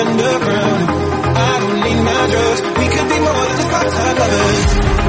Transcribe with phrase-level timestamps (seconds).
[0.00, 0.82] underground.
[1.36, 2.60] I don't need my drugs.
[2.80, 4.99] We could be more than just part-time lovers.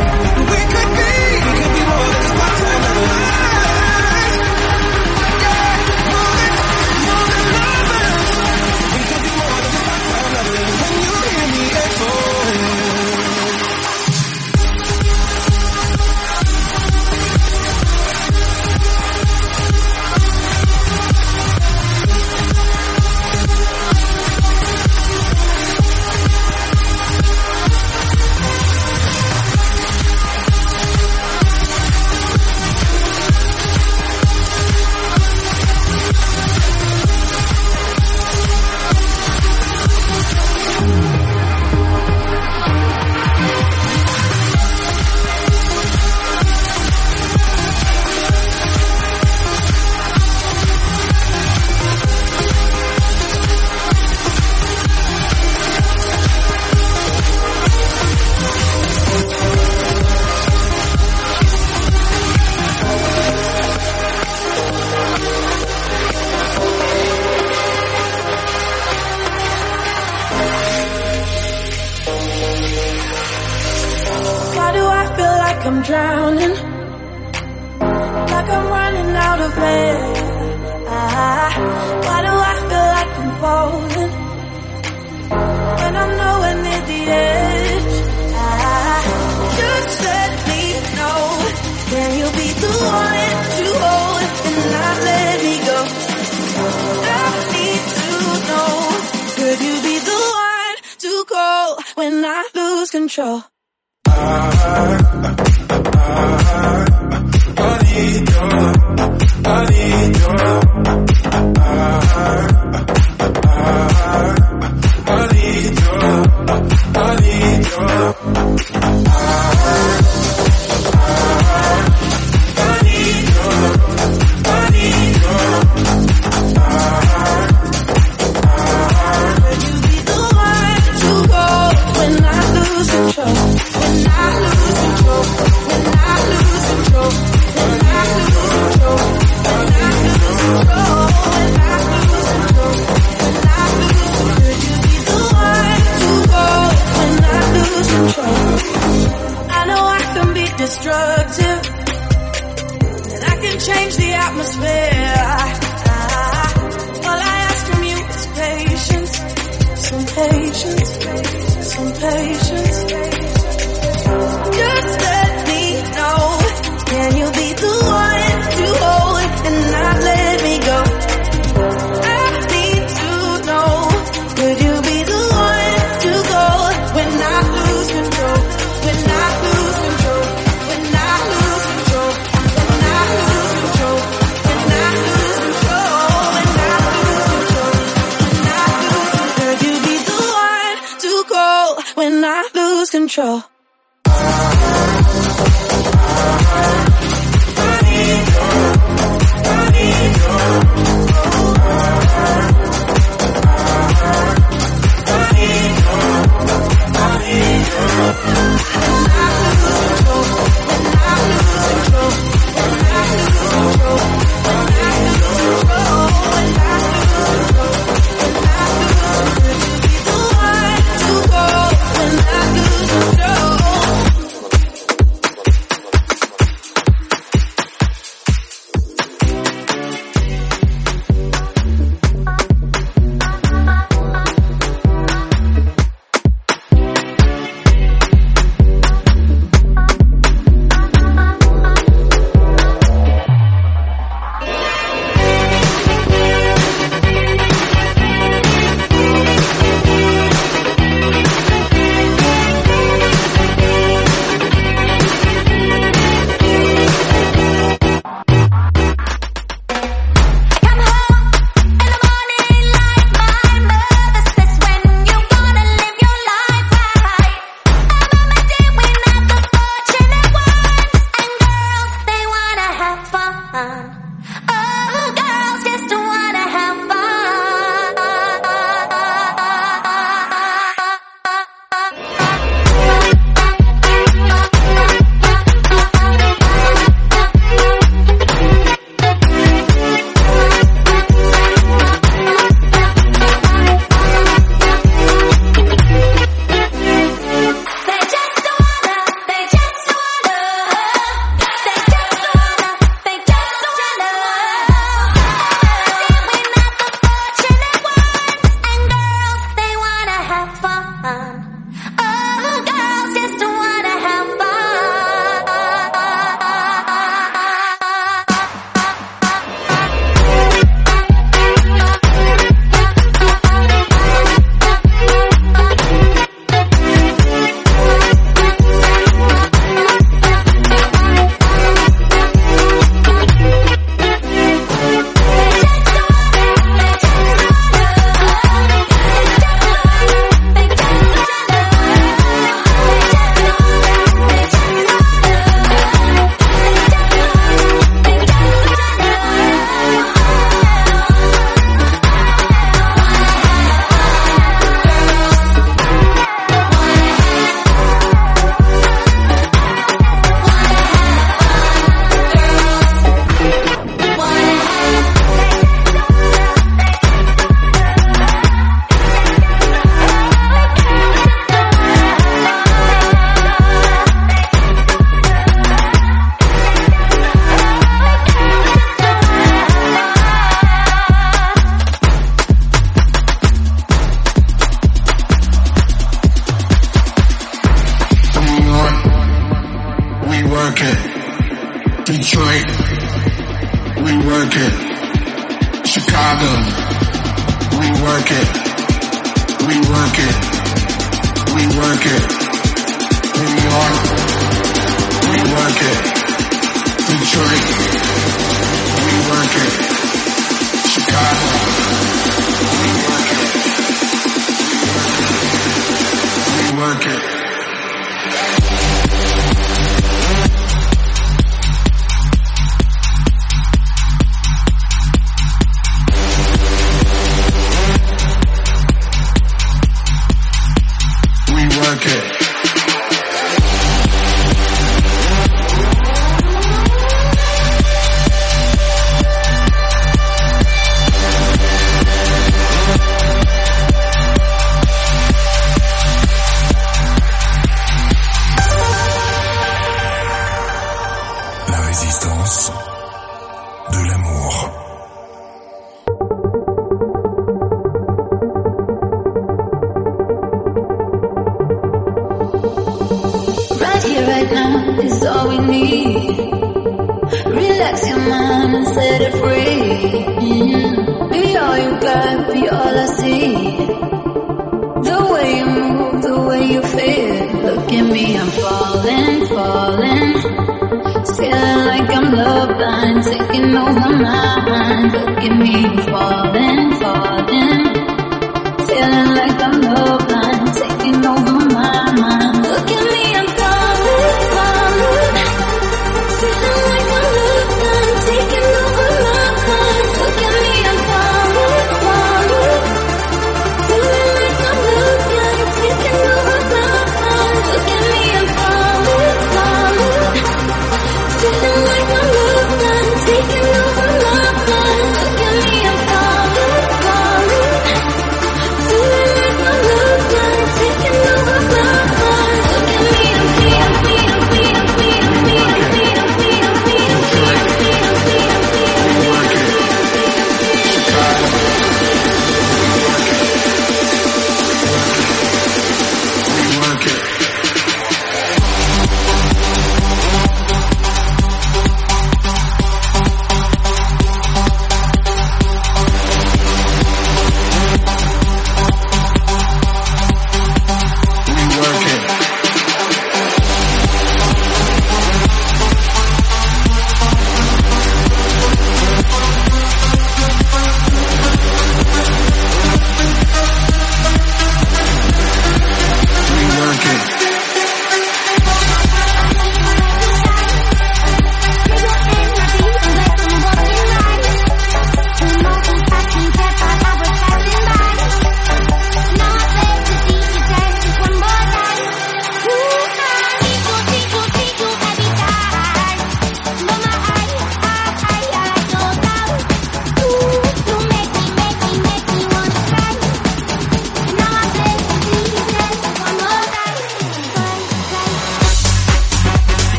[193.12, 193.51] Control.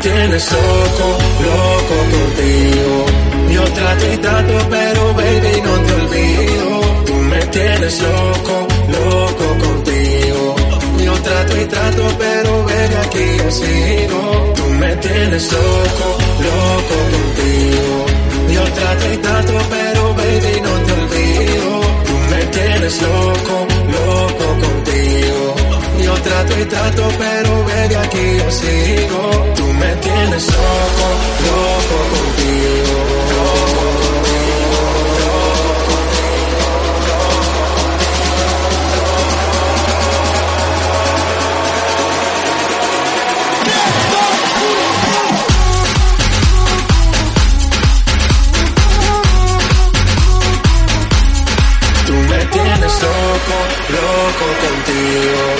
[0.00, 1.06] tienes loco,
[1.46, 3.06] loco contigo.
[3.52, 6.80] Yo trato y trato, pero baby no te olvido.
[7.06, 10.56] Tú me tienes loco, loco contigo.
[11.04, 14.52] Yo trato y trato, pero ven aquí yo sigo.
[14.56, 16.06] Tú me tienes loco,
[16.48, 18.06] loco contigo.
[18.54, 21.80] Yo trato y trato, pero baby no te olvido.
[22.06, 23.79] Tú me tienes loco
[26.20, 29.30] trato y trato, pero ve de aquí yo sigo.
[29.56, 31.06] Tú me tienes loco,
[31.46, 32.98] loco contigo.
[33.30, 34.78] Loco contigo,
[35.20, 35.60] loco
[53.02, 55.59] loco, loco contigo.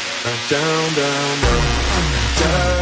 [0.51, 1.41] down down
[2.41, 2.80] down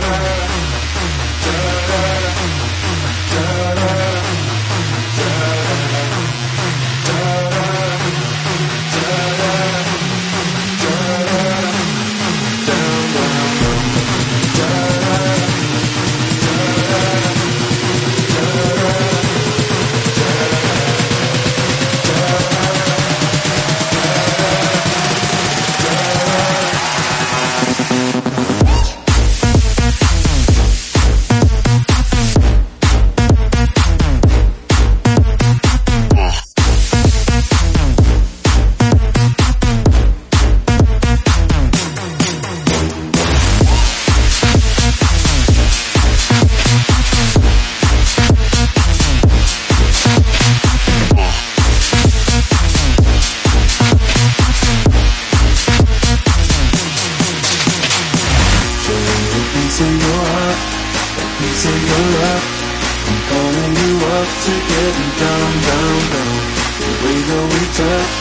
[67.80, 68.16] touch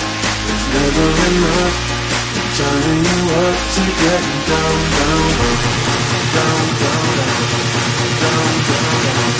[0.55, 1.77] is never enough.
[2.39, 5.27] I'm turning you up to getting down, down,
[6.37, 7.25] down, down, down,
[8.23, 9.35] down, down, down,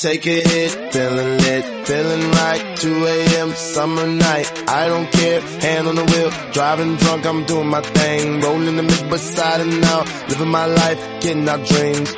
[0.00, 2.76] take a hit, feeling it, feeling right.
[2.78, 3.50] 2 a.m.
[3.52, 5.40] summer night, I don't care.
[5.40, 8.40] Hand on the wheel, driving drunk, I'm doing my thing.
[8.40, 12.14] Rolling the mid beside and now, living my life, getting our dreams.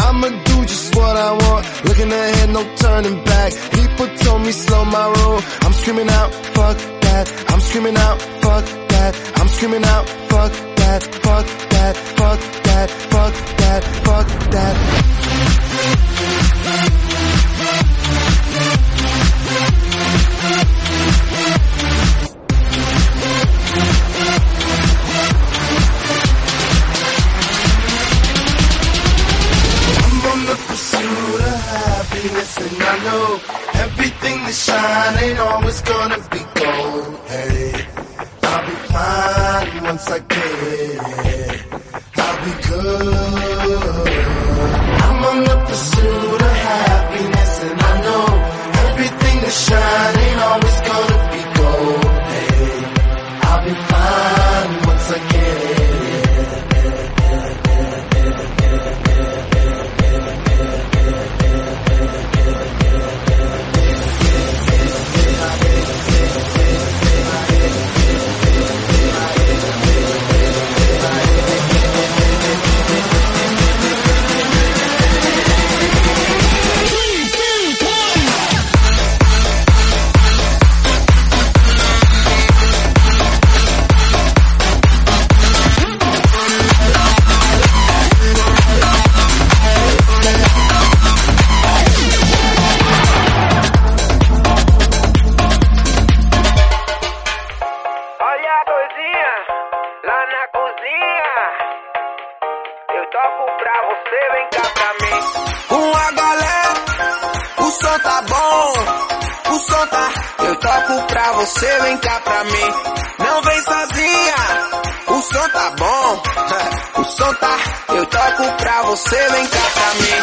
[117.02, 120.18] o eu toco pra você, vem cá pra mim.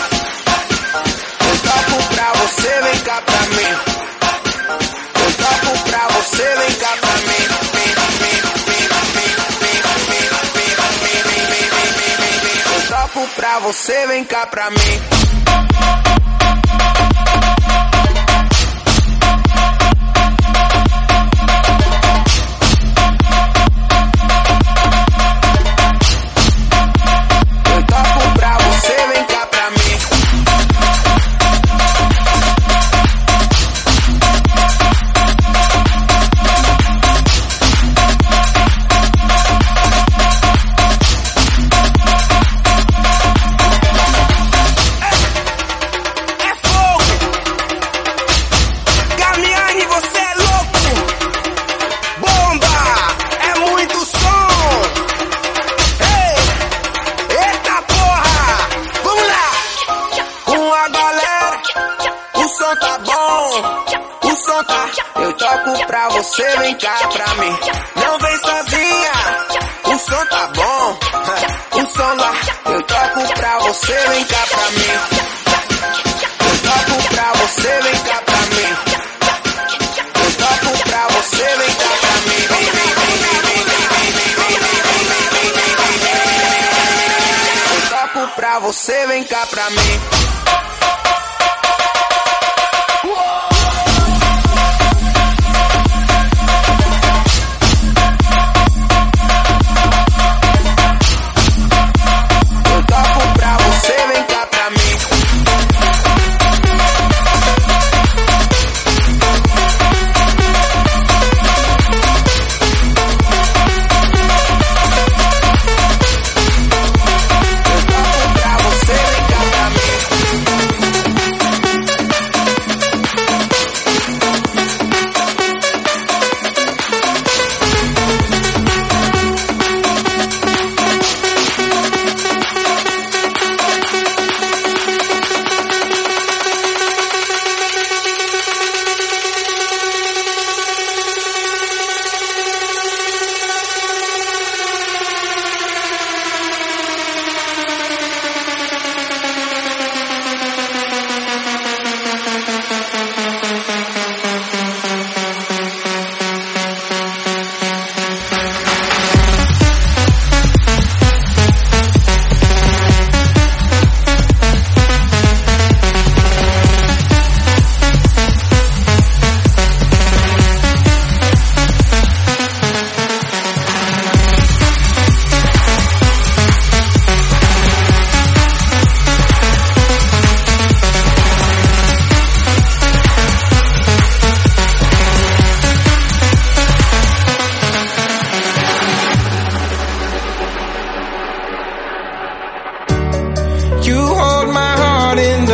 [1.50, 3.72] Eu toco pra você, vem cá pra mim.
[5.16, 7.44] Eu toco pra você, vem cá pra mim.
[12.76, 16.19] Eu toco pra você, vem cá pra mim.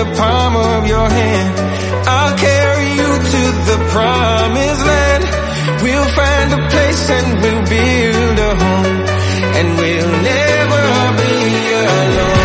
[0.06, 1.54] the palm of your hand.
[2.08, 5.24] I'll carry you to the promised land.
[5.84, 9.00] We'll find a place and we'll build a home.
[9.58, 10.84] And we'll never
[11.22, 12.45] be alone.